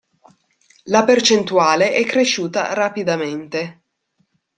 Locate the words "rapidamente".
2.73-3.83